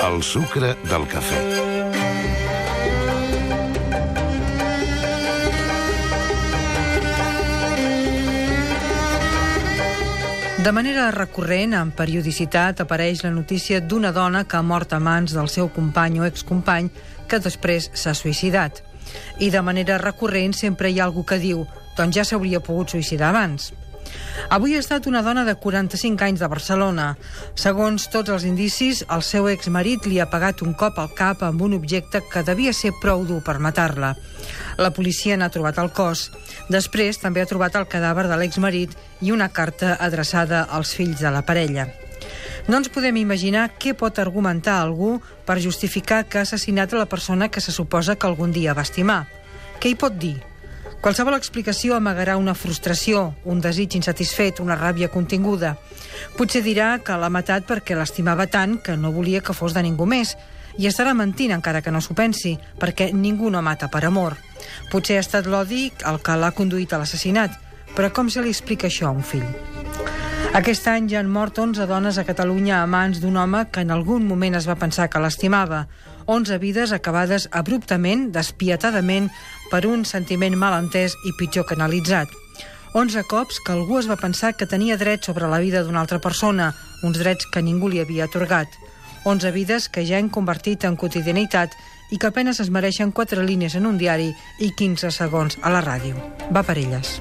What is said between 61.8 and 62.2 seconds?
que no s'ho